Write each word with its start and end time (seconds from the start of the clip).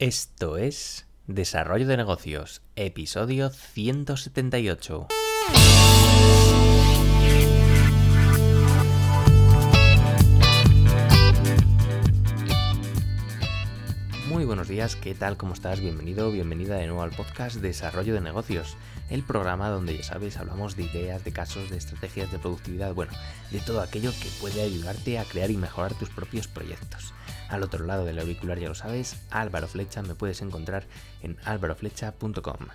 Esto 0.00 0.56
es 0.56 1.06
Desarrollo 1.26 1.86
de 1.86 1.98
Negocios, 1.98 2.62
episodio 2.74 3.50
178. 3.50 5.08
Muy 14.30 14.46
buenos 14.46 14.68
días, 14.68 14.96
¿qué 14.96 15.14
tal? 15.14 15.36
¿Cómo 15.36 15.52
estás? 15.52 15.80
Bienvenido, 15.80 16.32
bienvenida 16.32 16.76
de 16.76 16.86
nuevo 16.86 17.02
al 17.02 17.10
podcast 17.10 17.56
Desarrollo 17.56 18.14
de 18.14 18.22
Negocios, 18.22 18.78
el 19.10 19.22
programa 19.22 19.68
donde 19.68 19.98
ya 19.98 20.02
sabes, 20.02 20.38
hablamos 20.38 20.76
de 20.76 20.84
ideas, 20.84 21.24
de 21.24 21.32
casos, 21.32 21.68
de 21.68 21.76
estrategias 21.76 22.32
de 22.32 22.38
productividad, 22.38 22.94
bueno, 22.94 23.12
de 23.50 23.60
todo 23.60 23.82
aquello 23.82 24.12
que 24.12 24.30
puede 24.40 24.62
ayudarte 24.62 25.18
a 25.18 25.24
crear 25.24 25.50
y 25.50 25.58
mejorar 25.58 25.92
tus 25.92 26.08
propios 26.08 26.48
proyectos. 26.48 27.12
Al 27.50 27.64
otro 27.64 27.84
lado 27.84 28.04
del 28.04 28.20
auricular 28.20 28.60
ya 28.60 28.68
lo 28.68 28.76
sabes, 28.76 29.20
Álvaro 29.28 29.66
Flecha, 29.66 30.02
me 30.02 30.14
puedes 30.14 30.40
encontrar 30.40 30.86
en 31.20 31.36
álvaroflecha.com. 31.44 32.68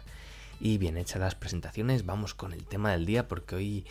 Y 0.59 0.77
bien 0.77 0.97
hechas 0.97 1.21
las 1.21 1.33
presentaciones, 1.33 2.05
vamos 2.05 2.33
con 2.33 2.52
el 2.52 2.66
tema 2.66 2.91
del 2.91 3.05
día 3.05 3.30
porque 3.30 3.55
hoy 3.55 3.85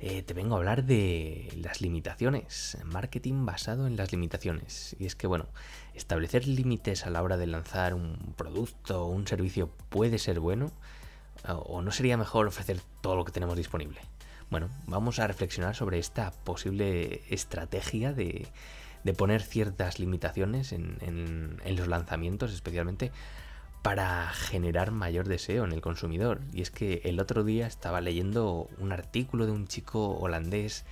eh, 0.00 0.22
te 0.22 0.34
vengo 0.34 0.54
a 0.54 0.58
hablar 0.58 0.84
de 0.84 1.50
las 1.56 1.80
limitaciones, 1.80 2.76
marketing 2.84 3.46
basado 3.46 3.86
en 3.86 3.96
las 3.96 4.12
limitaciones. 4.12 4.96
Y 4.98 5.06
es 5.06 5.16
que, 5.16 5.26
bueno, 5.26 5.46
establecer 5.94 6.46
límites 6.46 7.06
a 7.06 7.10
la 7.10 7.22
hora 7.22 7.38
de 7.38 7.46
lanzar 7.46 7.94
un 7.94 8.34
producto 8.36 9.06
o 9.06 9.08
un 9.08 9.26
servicio 9.26 9.70
puede 9.88 10.18
ser 10.18 10.40
bueno, 10.40 10.72
o 11.46 11.80
no 11.80 11.90
sería 11.90 12.18
mejor 12.18 12.48
ofrecer 12.48 12.78
todo 13.00 13.16
lo 13.16 13.24
que 13.24 13.32
tenemos 13.32 13.56
disponible. 13.56 14.02
Bueno, 14.50 14.68
vamos 14.86 15.20
a 15.20 15.26
reflexionar 15.26 15.74
sobre 15.74 15.98
esta 15.98 16.32
posible 16.32 17.22
estrategia 17.30 18.12
de, 18.12 18.46
de 19.04 19.12
poner 19.12 19.42
ciertas 19.42 19.98
limitaciones 19.98 20.72
en, 20.72 21.60
los 21.64 21.88
lanzamientos, 21.88 22.52
especialmente 22.52 23.12
para 23.82 24.28
generar 24.30 24.90
mayor 24.90 25.28
deseo 25.28 25.64
en 25.64 25.72
el 25.72 25.80
consumidor. 25.80 26.40
Y 26.52 26.62
es 26.62 26.70
que 26.70 27.00
el 27.04 27.20
otro 27.20 27.44
día 27.44 27.66
estaba 27.66 28.00
leyendo 28.00 28.68
un 28.78 28.92
artículo 28.92 29.46
de 29.46 29.52
un 29.52 29.66
chico 29.68 30.18
holandés 30.18 30.84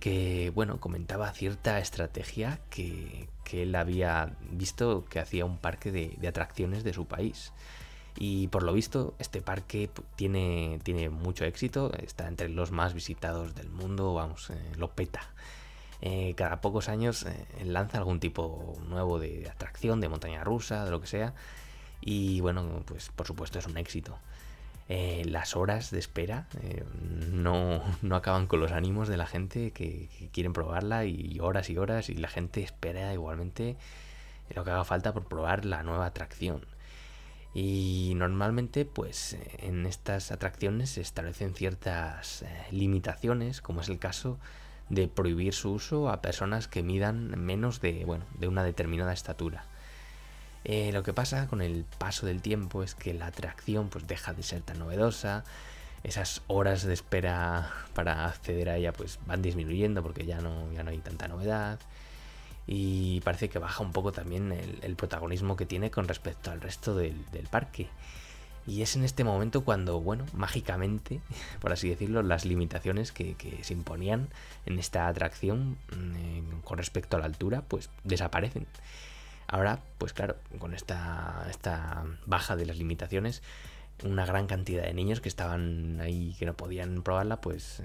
que, 0.00 0.50
bueno, 0.54 0.80
comentaba 0.80 1.30
cierta 1.32 1.78
estrategia 1.78 2.58
que, 2.70 3.28
él 3.52 3.74
había 3.74 4.34
visto 4.50 5.04
que 5.04 5.20
hacía 5.20 5.44
un 5.44 5.58
parque 5.58 5.92
de, 5.92 6.26
atracciones 6.26 6.84
de 6.84 6.94
su 6.94 7.06
país. 7.06 7.52
Y 8.16 8.48
por 8.48 8.62
lo 8.62 8.72
visto, 8.72 9.14
este 9.18 9.42
parque 9.42 9.90
tiene, 10.16 10.80
tiene 10.82 11.10
mucho 11.10 11.44
éxito, 11.44 11.92
está 11.92 12.28
entre 12.28 12.48
los 12.48 12.70
más 12.70 12.94
visitados 12.94 13.54
del 13.54 13.68
mundo, 13.68 14.14
vamos, 14.14 14.50
eh, 14.50 14.72
lo 14.76 14.90
peta. 14.92 15.20
Eh, 16.04 16.34
cada 16.36 16.60
pocos 16.60 16.88
años 16.88 17.24
eh, 17.24 17.64
lanza 17.64 17.96
algún 17.98 18.18
tipo 18.18 18.76
nuevo 18.88 19.20
de 19.20 19.48
atracción, 19.48 20.00
de 20.00 20.08
montaña 20.08 20.42
rusa, 20.42 20.84
de 20.84 20.90
lo 20.90 21.00
que 21.00 21.06
sea. 21.06 21.32
Y 22.00 22.40
bueno, 22.40 22.82
pues 22.86 23.10
por 23.10 23.26
supuesto 23.26 23.60
es 23.60 23.66
un 23.66 23.78
éxito. 23.78 24.18
Eh, 24.88 25.22
las 25.26 25.54
horas 25.54 25.92
de 25.92 26.00
espera 26.00 26.48
no, 27.30 27.82
acaban 28.10 28.48
con 28.48 28.58
los 28.58 28.72
ánimos 28.72 29.06
de 29.08 29.16
la 29.16 29.26
gente 29.26 29.70
que, 29.70 30.08
quieren 30.32 30.52
probarla 30.52 31.04
y 31.04 31.38
horas 31.40 31.70
y 31.70 31.78
horas 31.78 32.08
y 32.08 32.14
la 32.14 32.28
gente 32.28 32.62
espera 32.62 33.12
igualmente 33.14 33.76
lo 34.54 34.64
que 34.64 34.70
haga 34.70 34.84
falta 34.84 35.12
por 35.14 35.24
probar 35.26 35.64
la 35.64 35.84
nueva 35.84 36.06
atracción. 36.06 36.66
Y 37.54 38.14
normalmente, 38.16 38.84
pues 38.86 39.36
en 39.58 39.86
estas 39.86 40.32
atracciones 40.32 40.90
se 40.90 41.02
establecen 41.02 41.54
ciertas 41.54 42.44
limitaciones, 42.70 43.60
como 43.60 43.82
es 43.82 43.88
el 43.88 43.98
caso 43.98 44.38
de 44.88 45.08
prohibir 45.08 45.54
su 45.54 45.72
uso 45.72 46.08
a 46.10 46.20
personas 46.20 46.68
que 46.68 46.82
midan 46.82 47.38
menos 47.38 47.80
de, 47.80 48.04
bueno, 48.04 48.24
de 48.38 48.48
una 48.48 48.64
determinada 48.64 49.12
estatura. 49.12 49.64
Eh, 50.64 50.92
lo 50.92 51.02
que 51.02 51.12
pasa 51.12 51.48
con 51.48 51.60
el 51.60 51.84
paso 51.98 52.26
del 52.26 52.40
tiempo 52.40 52.82
es 52.82 52.94
que 52.94 53.14
la 53.14 53.26
atracción 53.26 53.88
pues 53.88 54.06
deja 54.06 54.32
de 54.32 54.42
ser 54.42 54.62
tan 54.62 54.78
novedosa, 54.78 55.44
esas 56.04 56.42
horas 56.46 56.82
de 56.82 56.94
espera 56.94 57.70
para 57.94 58.26
acceder 58.26 58.68
a 58.68 58.76
ella 58.76 58.92
pues 58.92 59.18
van 59.26 59.42
disminuyendo 59.42 60.02
porque 60.02 60.24
ya 60.24 60.40
no, 60.40 60.72
ya 60.72 60.82
no 60.82 60.90
hay 60.90 60.98
tanta 60.98 61.28
novedad 61.28 61.78
y 62.66 63.20
parece 63.20 63.48
que 63.48 63.58
baja 63.58 63.82
un 63.82 63.92
poco 63.92 64.12
también 64.12 64.52
el, 64.82 64.96
protagonismo 64.96 65.56
que 65.56 65.66
tiene 65.66 65.90
con 65.90 66.06
respecto 66.06 66.50
al 66.50 66.60
resto 66.60 66.94
del 66.94 67.48
parque. 67.50 67.88
Y 68.66 68.82
es 68.82 68.96
en 68.96 69.04
este 69.04 69.24
momento 69.24 69.64
cuando, 69.64 70.00
bueno, 70.00 70.24
mágicamente, 70.32 71.20
por 71.60 71.72
así 71.72 71.88
decirlo, 71.88 72.22
las 72.22 72.44
limitaciones 72.44 73.12
que, 73.12 73.36
se 73.62 73.72
imponían 73.72 74.28
en 74.66 74.78
esta 74.78 75.08
atracción 75.08 75.76
mm, 75.90 76.60
con 76.64 76.78
respecto 76.78 77.16
a 77.16 77.20
la 77.20 77.26
altura, 77.26 77.62
pues 77.62 77.90
desaparecen. 78.04 78.66
Ahora, 79.48 79.80
pues 79.98 80.12
claro, 80.12 80.36
con 80.58 80.74
esta, 80.74 81.46
esta 81.50 82.04
baja 82.26 82.56
de 82.56 82.66
las 82.66 82.78
limitaciones, 82.78 83.42
una 84.04 84.26
gran 84.26 84.46
cantidad 84.46 84.82
de 84.82 84.94
niños 84.94 85.20
que 85.20 85.28
estaban 85.28 86.00
ahí 86.00 86.34
que 86.38 86.46
no 86.46 86.54
podían 86.54 87.02
probarla, 87.02 87.40
pues 87.40 87.80
eh, 87.80 87.84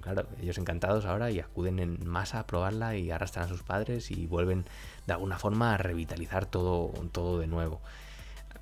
claro, 0.00 0.26
ellos 0.40 0.58
encantados 0.58 1.04
ahora 1.04 1.30
y 1.30 1.40
acuden 1.40 1.78
en 1.78 2.06
masa 2.06 2.40
a 2.40 2.46
probarla 2.46 2.96
y 2.96 3.10
arrastran 3.10 3.46
a 3.46 3.48
sus 3.48 3.62
padres 3.62 4.10
y 4.10 4.26
vuelven 4.26 4.64
de 5.06 5.12
alguna 5.12 5.38
forma 5.38 5.74
a 5.74 5.76
revitalizar 5.76 6.46
todo, 6.46 6.92
todo 7.12 7.38
de 7.38 7.46
nuevo. 7.46 7.80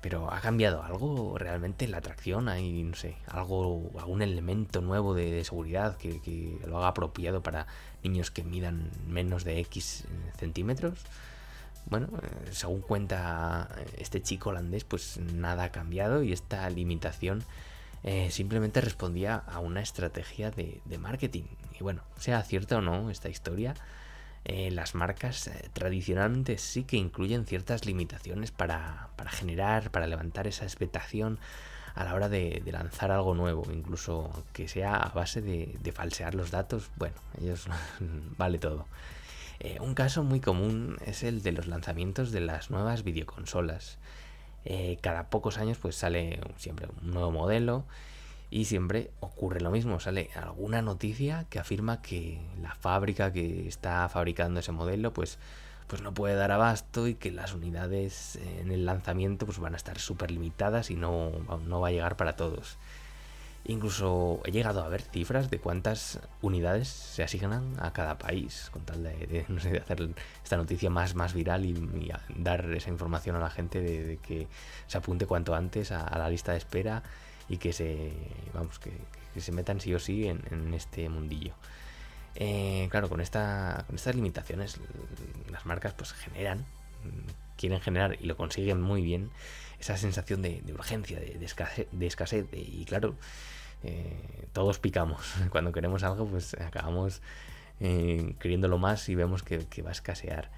Pero 0.01 0.31
¿ha 0.31 0.39
cambiado 0.41 0.83
algo 0.83 1.37
realmente 1.37 1.87
la 1.87 1.97
atracción? 1.97 2.49
¿Hay, 2.49 2.83
no 2.83 2.95
sé, 2.95 3.15
algo, 3.27 3.91
algún 3.97 4.21
elemento 4.21 4.81
nuevo 4.81 5.13
de, 5.15 5.43
seguridad 5.43 5.97
que, 5.97 6.59
lo 6.65 6.77
haga 6.77 6.89
apropiado 6.89 7.41
para 7.41 7.67
niños 8.03 8.29
que 8.29 8.43
midan 8.43 8.91
menos 9.07 9.43
de 9.43 9.59
X 9.59 10.05
centímetros? 10.37 10.99
Bueno, 11.87 12.07
eh, 12.21 12.49
según 12.51 12.81
cuenta 12.81 13.69
este 13.97 14.21
chico 14.21 14.49
holandés, 14.49 14.83
pues 14.83 15.17
nada 15.17 15.65
ha 15.65 15.71
cambiado 15.71 16.21
y 16.21 16.31
esta 16.31 16.69
limitación 16.69 17.43
eh, 18.03 18.29
simplemente 18.29 18.81
respondía 18.81 19.35
a 19.47 19.59
una 19.59 19.81
estrategia 19.81 20.51
de 20.51 20.97
marketing. 20.99 21.45
Y 21.79 21.83
bueno, 21.83 22.03
sea 22.19 22.43
cierta 22.43 22.77
o 22.77 22.81
no 22.81 23.09
esta 23.09 23.29
historia, 23.29 23.73
eh, 24.49 24.71
las 24.71 24.95
marcas 24.95 25.47
eh, 25.47 25.69
tradicionalmente 25.73 26.57
sí 26.57 26.85
que 26.85 26.95
incluyen 26.95 27.45
ciertas 27.45 27.85
limitaciones 27.85 28.51
para, 28.51 29.09
generar, 29.29 29.91
para 29.91 30.07
levantar 30.07 30.47
esa 30.47 30.63
expectación 30.63 31.37
a 31.95 32.05
la 32.05 32.13
hora 32.13 32.29
de, 32.29 32.63
lanzar 32.71 33.11
algo 33.11 33.35
nuevo, 33.35 33.67
incluso 33.73 34.45
que 34.53 34.69
sea 34.69 34.95
a 34.95 35.09
base 35.09 35.41
de, 35.41 35.91
falsear 35.91 36.33
los 36.33 36.49
datos, 36.49 36.89
bueno, 36.95 37.15
ellos 37.41 37.67
vale 38.37 38.57
todo. 38.57 38.85
Eh, 39.59 39.79
un 39.81 39.93
caso 39.93 40.23
muy 40.23 40.39
común 40.39 40.95
es 41.05 41.23
el 41.23 41.43
de 41.43 41.51
los 41.51 41.67
lanzamientos 41.67 42.31
de 42.31 42.39
las 42.39 42.71
nuevas 42.71 43.03
videoconsolas. 43.03 43.97
cada 45.01 45.29
pocos 45.29 45.57
años 45.57 45.77
pues 45.77 45.97
sale 45.97 46.39
siempre 46.55 46.87
un 47.03 47.11
nuevo 47.11 47.31
modelo 47.31 47.83
y 48.49 48.65
siempre 48.65 49.11
ocurre 49.19 49.59
lo 49.59 49.71
mismo, 49.71 49.99
sale 49.99 50.29
alguna 50.35 50.81
noticia 50.81 51.45
que 51.49 51.59
afirma 51.59 52.01
que 52.01 52.39
la 52.61 52.75
fábrica 52.75 53.33
que 53.33 53.67
está 53.67 54.07
fabricando 54.07 54.61
ese 54.61 54.71
modelo 54.71 55.13
pues, 55.13 55.37
pues 55.87 56.01
no 56.01 56.13
puede 56.13 56.35
dar 56.35 56.51
abasto 56.51 57.07
y 57.07 57.15
que 57.15 57.31
las 57.31 57.53
unidades 57.53 58.37
en 58.59 58.71
el 58.71 58.85
lanzamiento 58.85 59.45
pues 59.45 59.59
van 59.59 59.73
a 59.73 59.77
estar 59.77 59.99
súper 59.99 60.31
limitadas 60.31 60.91
y 60.91 60.95
no, 60.95 61.31
no 61.65 61.81
va 61.81 61.89
a 61.89 61.91
llegar 61.91 62.15
para 62.15 62.35
todos. 62.35 62.77
Incluso 63.69 64.39
he 64.45 64.51
llegado 64.51 64.81
a 64.81 64.87
ver 64.87 65.01
cifras 65.01 65.49
de 65.49 65.59
cuántas 65.59 66.21
unidades 66.41 66.87
se 66.87 67.23
asignan 67.23 67.73
a 67.81 67.91
cada 67.91 68.17
país, 68.17 68.69
con 68.71 68.83
tal 68.83 69.03
de, 69.03 69.45
hacer 69.81 70.09
esta 70.41 70.55
noticia 70.55 70.89
más, 70.89 71.15
más 71.15 71.33
viral 71.33 71.65
y, 71.65 72.13
dar 72.33 72.71
esa 72.71 72.89
información 72.89 73.35
a 73.35 73.39
la 73.39 73.49
gente 73.49 73.81
de, 73.81 74.19
que 74.19 74.47
se 74.87 74.97
apunte 74.97 75.25
cuanto 75.25 75.53
antes 75.53 75.91
a 75.91 76.17
la 76.17 76.29
lista 76.29 76.53
de 76.53 76.59
espera 76.59 77.03
y 77.49 77.57
que 77.57 77.73
se, 77.73 78.11
vamos, 78.53 78.79
que, 78.79 78.91
se 79.39 79.51
metan 79.51 79.79
sí 79.79 79.93
o 79.93 79.99
sí 79.99 80.27
en, 80.27 80.73
este 80.73 81.09
mundillo. 81.09 81.53
Eh, 82.35 82.87
claro, 82.91 83.09
con, 83.09 83.21
esta, 83.21 83.83
con 83.87 83.95
estas 83.95 84.15
limitaciones 84.15 84.79
las 85.51 85.65
marcas 85.65 85.93
pues 85.93 86.13
generan, 86.13 86.65
quieren 87.55 87.81
generar 87.81 88.17
y 88.19 88.25
lo 88.25 88.37
consiguen 88.37 88.81
muy 88.81 89.01
bien 89.01 89.31
esa 89.79 89.97
sensación 89.97 90.41
de, 90.41 90.63
urgencia, 90.73 91.19
de, 91.19 91.45
escasez, 92.05 92.45
y 92.53 92.85
claro, 92.85 93.15
eh, 93.83 94.47
todos 94.53 94.79
picamos. 94.79 95.21
Cuando 95.49 95.71
queremos 95.71 96.03
algo 96.03 96.25
pues 96.27 96.53
acabamos 96.55 97.21
eh, 97.79 98.35
queriéndolo 98.39 98.77
más 98.77 99.07
y 99.09 99.15
vemos 99.15 99.43
que 99.43 99.81
va 99.81 99.89
a 99.89 99.93
escasear. 99.93 100.49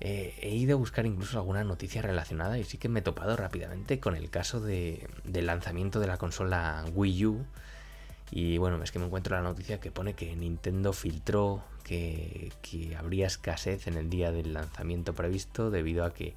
Eh, 0.00 0.34
he 0.42 0.54
ido 0.54 0.76
a 0.76 0.78
buscar 0.78 1.06
incluso 1.06 1.38
alguna 1.38 1.64
noticia 1.64 2.02
relacionada 2.02 2.58
y 2.58 2.64
sí 2.64 2.76
que 2.76 2.88
me 2.88 3.00
he 3.00 3.02
topado 3.02 3.34
rápidamente 3.36 3.98
con 3.98 4.14
el 4.14 4.28
caso 4.28 4.60
de, 4.60 5.08
del 5.24 5.46
lanzamiento 5.46 6.00
de 6.00 6.06
la 6.06 6.18
consola 6.18 6.84
Wii 6.94 7.26
U. 7.26 7.46
Y 8.30 8.58
bueno, 8.58 8.82
es 8.82 8.92
que 8.92 8.98
me 8.98 9.06
encuentro 9.06 9.36
la 9.36 9.42
noticia 9.42 9.80
que 9.80 9.90
pone 9.90 10.14
que 10.14 10.34
Nintendo 10.36 10.92
filtró 10.92 11.62
que, 11.84 12.52
que 12.60 12.96
habría 12.96 13.26
escasez 13.26 13.86
en 13.86 13.96
el 13.96 14.10
día 14.10 14.32
del 14.32 14.52
lanzamiento 14.52 15.14
previsto 15.14 15.70
debido 15.70 16.04
a 16.04 16.12
que 16.12 16.34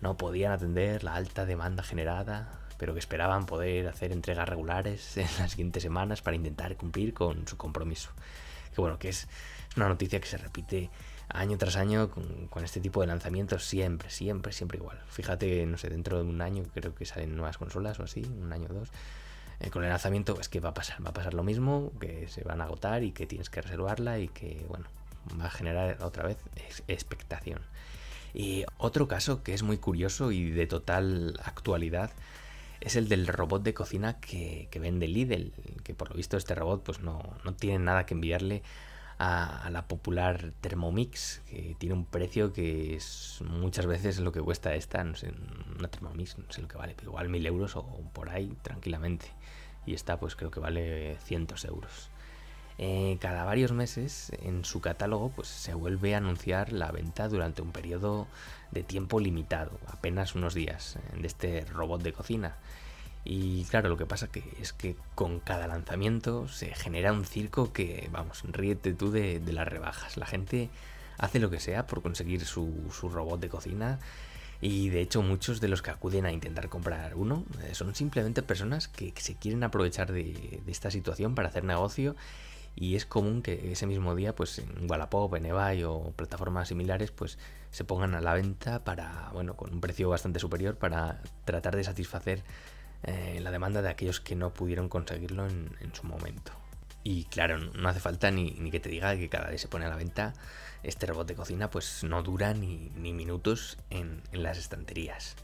no 0.00 0.16
podían 0.16 0.52
atender 0.52 1.02
la 1.02 1.14
alta 1.14 1.46
demanda 1.46 1.82
generada, 1.82 2.60
pero 2.78 2.92
que 2.92 2.98
esperaban 2.98 3.46
poder 3.46 3.88
hacer 3.88 4.12
entregas 4.12 4.48
regulares 4.48 5.16
en 5.16 5.28
las 5.38 5.52
siguientes 5.52 5.82
semanas 5.82 6.22
para 6.22 6.36
intentar 6.36 6.76
cumplir 6.76 7.14
con 7.14 7.46
su 7.48 7.56
compromiso. 7.56 8.10
Que 8.74 8.80
bueno, 8.80 8.98
que 8.98 9.08
es 9.08 9.26
una 9.76 9.88
noticia 9.88 10.20
que 10.20 10.28
se 10.28 10.38
repite 10.38 10.90
año 11.32 11.58
tras 11.58 11.76
año 11.76 12.10
con, 12.10 12.64
este 12.64 12.80
tipo 12.80 13.00
de 13.00 13.06
lanzamientos 13.06 13.64
siempre, 13.64 14.10
siempre, 14.10 14.52
siempre 14.52 14.78
igual. 14.78 15.00
Fíjate, 15.08 15.66
no 15.66 15.78
sé, 15.78 15.88
dentro 15.88 16.18
de 16.18 16.24
un 16.24 16.40
año 16.42 16.64
creo 16.74 16.94
que 16.94 17.04
salen 17.04 17.36
nuevas 17.36 17.58
consolas 17.58 17.98
o 18.00 18.04
así, 18.04 18.22
un 18.22 18.52
año 18.52 18.68
o 18.70 18.74
dos. 18.74 18.88
Eh, 19.60 19.70
con 19.70 19.84
el 19.84 19.90
lanzamiento 19.90 20.40
es 20.40 20.48
que 20.48 20.60
va 20.60 20.70
a 20.70 20.74
pasar, 20.74 21.04
va 21.04 21.10
a 21.10 21.14
pasar 21.14 21.34
lo 21.34 21.42
mismo, 21.42 21.92
que 22.00 22.28
se 22.28 22.42
van 22.42 22.60
a 22.60 22.64
agotar 22.64 23.02
y 23.02 23.12
que 23.12 23.26
tienes 23.26 23.50
que 23.50 23.60
reservarla 23.60 24.18
y 24.18 24.28
que, 24.28 24.64
bueno, 24.68 24.86
va 25.38 25.46
a 25.46 25.50
generar 25.50 26.02
otra 26.02 26.24
vez 26.24 26.38
expectación. 26.88 27.60
Y 28.32 28.64
otro 28.78 29.08
caso 29.08 29.42
que 29.42 29.54
es 29.54 29.62
muy 29.62 29.78
curioso 29.78 30.32
y 30.32 30.50
de 30.50 30.66
total 30.66 31.38
actualidad 31.44 32.10
es 32.80 32.96
el 32.96 33.08
del 33.08 33.26
robot 33.26 33.62
de 33.62 33.74
cocina 33.74 34.18
que, 34.20 34.68
vende 34.80 35.08
Lidl, 35.08 35.52
que 35.82 35.94
por 35.94 36.10
lo 36.10 36.16
visto 36.16 36.36
este 36.36 36.54
robot 36.54 36.82
pues 36.82 37.00
no, 37.00 37.22
no 37.44 37.54
tiene 37.54 37.78
nada 37.78 38.06
que 38.06 38.14
enviarle 38.14 38.62
a, 39.20 39.68
la 39.70 39.86
popular 39.86 40.52
Thermomix, 40.62 41.42
que 41.46 41.76
tiene 41.78 41.94
un 41.94 42.06
precio 42.06 42.54
que 42.54 42.96
es 42.96 43.42
muchas 43.46 43.84
veces 43.84 44.18
lo 44.18 44.32
que 44.32 44.40
cuesta 44.40 44.74
esta, 44.74 45.04
no 45.04 45.14
sé, 45.14 45.34
una 45.78 45.88
Thermomix, 45.88 46.38
no 46.38 46.50
sé 46.50 46.62
lo 46.62 46.68
que 46.68 46.78
vale, 46.78 46.94
pero 46.96 47.10
igual 47.10 47.28
mil 47.28 47.44
euros 47.44 47.76
o 47.76 47.84
por 48.14 48.30
ahí 48.30 48.56
tranquilamente. 48.62 49.26
Y 49.84 49.92
esta 49.92 50.18
pues 50.18 50.36
creo 50.36 50.50
que 50.50 50.60
vale 50.60 51.18
cientos 51.22 51.66
euros. 51.66 52.08
Eh, 52.78 53.18
cada 53.20 53.44
varios 53.44 53.72
meses 53.72 54.32
en 54.40 54.64
su 54.64 54.80
catálogo 54.80 55.30
pues 55.36 55.48
se 55.48 55.74
vuelve 55.74 56.14
a 56.14 56.18
anunciar 56.18 56.72
la 56.72 56.90
venta 56.90 57.28
durante 57.28 57.60
un 57.60 57.72
periodo 57.72 58.26
de 58.70 58.82
tiempo 58.84 59.20
limitado, 59.20 59.78
apenas 59.88 60.34
unos 60.34 60.54
días, 60.54 60.98
de 61.14 61.26
este 61.26 61.66
robot 61.66 62.02
de 62.02 62.14
cocina. 62.14 62.56
Y 63.24 63.64
claro, 63.64 63.88
lo 63.88 63.96
que 63.96 64.06
pasa 64.06 64.28
que 64.28 64.42
es 64.60 64.72
que 64.72 64.96
con 65.14 65.40
cada 65.40 65.66
lanzamiento 65.66 66.48
se 66.48 66.74
genera 66.74 67.12
un 67.12 67.24
circo 67.24 67.72
que, 67.72 68.08
vamos, 68.12 68.42
ríete 68.44 68.94
tú 68.94 69.10
de, 69.10 69.40
las 69.52 69.68
rebajas. 69.68 70.16
La 70.16 70.26
gente 70.26 70.70
hace 71.18 71.38
lo 71.38 71.50
que 71.50 71.60
sea 71.60 71.86
por 71.86 72.02
conseguir 72.02 72.44
su, 72.46 72.72
robot 73.02 73.40
de 73.40 73.48
cocina 73.48 73.98
y 74.62 74.90
de 74.90 75.00
hecho 75.00 75.22
muchos 75.22 75.60
de 75.60 75.68
los 75.68 75.82
que 75.82 75.90
acuden 75.90 76.26
a 76.26 76.32
intentar 76.32 76.68
comprar 76.68 77.14
uno 77.14 77.44
eh, 77.62 77.74
son 77.74 77.94
simplemente 77.94 78.42
personas 78.42 78.88
que, 78.88 79.12
se 79.16 79.34
quieren 79.34 79.64
aprovechar 79.64 80.12
de, 80.12 80.62
esta 80.66 80.90
situación 80.90 81.34
para 81.34 81.48
hacer 81.48 81.64
negocio 81.64 82.14
y 82.76 82.94
es 82.94 83.06
común 83.06 83.42
que 83.42 83.72
ese 83.72 83.86
mismo 83.86 84.14
día 84.14 84.34
pues 84.34 84.58
en 84.58 84.90
Wallapop, 84.90 85.34
en 85.34 85.46
eBay 85.46 85.84
o 85.84 86.12
plataformas 86.14 86.68
similares 86.68 87.10
pues 87.10 87.38
se 87.70 87.84
pongan 87.84 88.14
a 88.14 88.20
la 88.20 88.34
venta 88.34 88.84
para, 88.84 89.30
bueno, 89.32 89.54
con 89.56 89.72
un 89.72 89.80
precio 89.80 90.08
bastante 90.08 90.40
superior 90.40 90.76
para 90.76 91.22
tratar 91.44 91.76
de 91.76 91.84
satisfacer 91.84 92.42
eh, 93.02 93.40
la 93.40 93.50
demanda 93.50 93.80
de 93.80 93.88
aquellos 93.88 94.20
que 94.20 94.36
no 94.36 94.52
pudieron 94.52 94.88
conseguirlo 94.88 95.46
en, 95.46 95.94
su 95.94 96.06
momento. 96.06 96.52
Y 97.02 97.24
claro, 97.24 97.58
no 97.58 97.88
hace 97.88 98.00
falta 98.00 98.30
ni, 98.30 98.52
que 98.70 98.80
te 98.80 98.90
diga 98.90 99.16
que 99.16 99.30
cada 99.30 99.48
vez 99.48 99.62
se 99.62 99.68
pone 99.68 99.86
a 99.86 99.88
la 99.88 99.96
venta 99.96 100.34
este 100.82 101.06
robot 101.06 101.26
de 101.26 101.34
cocina, 101.34 101.70
pues 101.70 102.04
no 102.04 102.22
dura 102.22 102.52
ni, 102.52 102.90
minutos 102.96 103.78
en, 103.88 104.22
las 104.32 104.58
estanterías. 104.58 105.36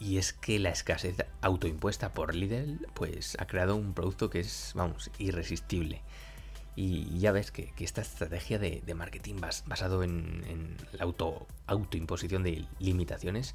Y 0.00 0.16
es 0.16 0.32
que 0.32 0.58
la 0.58 0.70
escasez 0.70 1.16
autoimpuesta 1.42 2.12
por 2.12 2.34
Lidl, 2.34 2.86
pues 2.94 3.36
ha 3.38 3.46
creado 3.46 3.76
un 3.76 3.92
producto 3.92 4.30
que 4.30 4.40
es, 4.40 4.72
vamos, 4.74 5.10
irresistible. 5.18 6.02
Y 6.74 7.18
ya 7.18 7.30
ves 7.32 7.50
que, 7.50 7.72
esta 7.78 8.00
estrategia 8.00 8.58
de, 8.58 8.82
marketing 8.94 9.36
basado 9.66 10.02
en, 10.02 10.76
la 10.92 11.04
auto, 11.04 11.46
autoimposición 11.66 12.42
de 12.42 12.66
limitaciones 12.78 13.54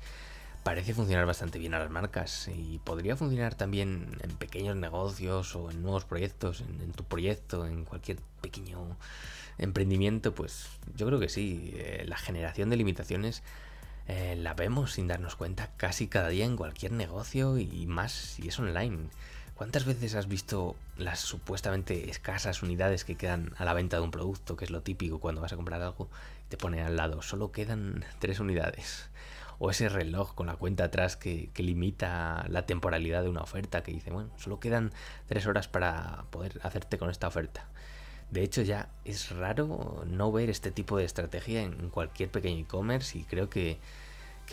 parece 0.67 0.93
funcionar 0.93 1.25
bastante 1.25 1.59
bien 1.59 1.73
a 1.75 1.79
las 1.79 1.89
marcas 1.89 2.49
y 2.53 2.79
podría 2.79 3.15
funcionar 3.15 3.55
también 3.55 4.17
en 4.19 4.31
pequeños 4.31 4.75
negocios 4.75 5.55
o 5.55 5.71
en 5.71 5.81
nuevos 5.81 6.03
proyectos, 6.03 6.59
en, 6.59 6.91
tu 6.91 7.05
proyecto, 7.05 7.65
en 7.65 7.85
cualquier 7.85 8.17
pequeño 8.41 8.97
emprendimiento, 9.59 10.35
pues 10.35 10.67
yo 10.93 11.07
creo 11.07 11.21
que 11.21 11.29
sí. 11.29 11.71
Eh, 11.75 12.03
la 12.05 12.17
generación 12.17 12.69
de 12.69 12.75
limitaciones 12.75 13.43
eh, 14.09 14.35
la 14.37 14.55
vemos 14.55 14.91
sin 14.91 15.07
darnos 15.07 15.37
cuenta 15.37 15.71
casi 15.77 16.09
cada 16.09 16.27
día 16.27 16.43
en 16.43 16.57
cualquier 16.57 16.91
negocio 16.91 17.57
y 17.57 17.85
más 17.87 18.11
si 18.11 18.49
es 18.49 18.59
online. 18.59 19.07
¿Cuántas 19.55 19.85
veces 19.85 20.15
has 20.15 20.27
visto 20.27 20.75
las 20.97 21.21
supuestamente 21.21 22.09
escasas 22.09 22.61
unidades 22.61 23.05
que 23.05 23.15
quedan 23.15 23.53
a 23.55 23.63
la 23.63 23.73
venta 23.73 23.95
de 23.95 24.03
un 24.03 24.11
producto, 24.11 24.57
que 24.57 24.65
es 24.65 24.71
lo 24.71 24.81
típico 24.81 25.21
cuando 25.21 25.39
vas 25.39 25.53
a 25.53 25.55
comprar 25.55 25.81
algo, 25.81 26.09
te 26.49 26.57
pone 26.57 26.81
al 26.81 26.97
lado, 26.97 27.21
solo 27.21 27.53
quedan 27.53 28.03
tres 28.19 28.41
unidades? 28.41 29.07
O 29.59 29.71
ese 29.71 29.89
reloj 29.89 30.33
con 30.35 30.47
la 30.47 30.55
cuenta 30.55 30.85
atrás 30.85 31.17
que, 31.17 31.49
limita 31.57 32.45
la 32.49 32.65
temporalidad 32.65 33.23
de 33.23 33.29
una 33.29 33.41
oferta, 33.41 33.83
que 33.83 33.91
dice, 33.91 34.11
bueno, 34.11 34.29
solo 34.37 34.59
quedan 34.59 34.91
tres 35.27 35.47
horas 35.47 35.67
para 35.67 36.25
poder 36.29 36.59
hacerte 36.63 36.97
con 36.97 37.09
esta 37.09 37.27
oferta. 37.27 37.67
De 38.29 38.43
hecho, 38.43 38.61
ya 38.61 38.89
es 39.05 39.31
raro 39.31 40.03
no 40.05 40.31
ver 40.31 40.49
este 40.49 40.69
tipo 40.71 40.97
de 40.97 41.05
estrategia 41.05 41.63
en 41.63 41.89
cualquier 41.89 42.29
pequeño 42.29 42.59
e-commerce 42.59 43.17
y 43.17 43.23
creo 43.23 43.49
que, 43.49 43.79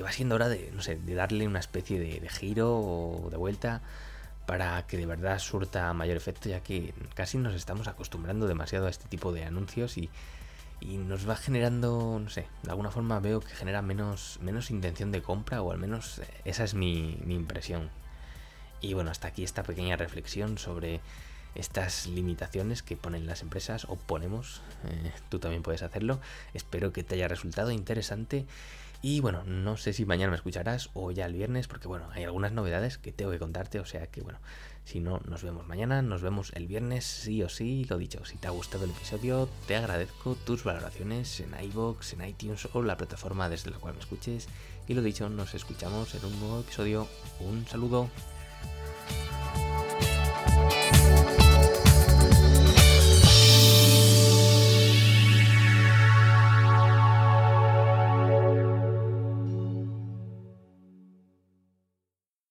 va 0.03 0.13
siendo 0.13 0.37
hora 0.37 0.49
de, 0.49 0.71
no 0.73 0.83
sé, 0.83 0.97
de 0.97 1.15
darle 1.15 1.47
una 1.47 1.61
especie 1.61 1.99
de, 1.99 2.21
de 2.21 2.29
giro 2.29 2.77
o 2.77 3.31
de 3.31 3.37
vuelta 3.37 3.83
para 4.47 4.87
que 4.87 4.97
de 4.97 5.07
verdad 5.07 5.39
surta 5.39 5.93
mayor 5.95 6.17
efecto, 6.17 6.49
ya 6.49 6.61
que 6.61 6.95
casi 7.15 7.39
nos 7.39 7.55
estamos 7.55 7.89
acostumbrando 7.89 8.47
demasiado 8.47 8.87
a 8.87 8.91
este 8.91 9.09
tipo 9.09 9.33
de 9.33 9.45
anuncios 9.45 9.97
y, 9.97 10.11
y 10.81 10.99
nos 10.99 11.29
va 11.29 11.37
generando, 11.37 12.21
no 12.23 12.29
sé, 12.29 12.47
de 12.63 12.71
alguna 12.71 12.91
forma 12.91 13.21
veo 13.21 13.41
que 13.41 13.55
genera 13.55 13.83
menos, 13.83 14.39
menos 14.43 14.71
intención 14.71 15.13
de 15.13 15.23
compra 15.23 15.63
o 15.63 15.73
al 15.73 15.79
menos 15.79 16.19
eh, 16.19 16.27
esa 16.45 16.65
es 16.65 16.75
mi, 16.75 17.19
impresión. 17.29 17.91
Y 18.81 18.95
bueno, 18.95 19.11
hasta 19.11 19.29
aquí 19.29 19.45
esta 19.45 19.63
pequeña 19.63 19.97
reflexión 19.97 20.59
sobre 20.59 21.01
estas 21.55 22.07
limitaciones 22.07 22.83
que 22.83 22.97
ponen 22.97 23.27
las 23.27 23.43
empresas 23.43 23.87
o 23.89 23.97
ponemos, 23.97 24.61
eh, 24.85 25.13
tú 25.31 25.39
también 25.39 25.63
puedes 25.63 25.83
hacerlo. 25.83 26.21
Espero 26.53 26.93
que 26.93 27.03
te 27.03 27.15
haya 27.15 27.29
resultado 27.29 27.71
interesante 27.71 28.47
y 29.05 29.21
bueno, 29.21 29.45
no 29.45 29.77
sé 29.77 29.93
si 29.93 30.07
mañana 30.07 30.31
me 30.31 30.37
escucharás 30.37 30.89
o 30.95 31.11
ya 31.11 31.27
el 31.27 31.35
viernes 31.35 31.69
porque 31.69 31.89
bueno, 31.89 32.09
hay 32.13 32.25
algunas 32.25 32.53
novedades 32.53 32.97
que 32.97 33.13
tengo 33.13 33.33
que 33.33 33.39
contarte, 33.39 33.79
o 33.79 33.85
sea 33.85 34.07
que 34.07 34.23
bueno, 34.23 34.39
si 34.87 35.01
no, 35.01 35.21
nos 35.29 35.43
vemos 35.43 35.67
mañana, 35.67 36.01
nos 36.01 36.23
vemos 36.23 36.53
el 36.55 36.67
viernes, 36.67 37.05
sí 37.05 37.43
o 37.43 37.51
sí. 37.51 37.85
Lo 37.91 37.99
dicho, 37.99 38.25
si 38.25 38.39
te 38.39 38.47
ha 38.47 38.51
gustado 38.51 38.85
el 38.85 38.93
episodio, 38.93 39.47
te 39.67 39.77
agradezco 39.77 40.37
tus 40.47 40.65
valoraciones 40.65 41.39
en 41.41 41.55
iBox, 41.65 42.15
en 42.15 42.25
iTunes 42.27 42.67
o 42.73 42.83
la 42.83 42.97
plataforma 42.97 43.51
desde 43.51 43.71
la 43.71 43.77
cual 43.77 43.93
me 43.93 44.01
escuches. 44.01 44.49
Y 44.89 44.95
lo 44.95 45.03
dicho, 45.03 45.29
nos 45.29 45.55
escuchamos 45.55 46.15
en 46.15 46.25
un 46.25 46.41
nuevo 46.41 46.61
episodio. 46.61 47.07
Un 47.41 47.67
saludo. 47.67 48.09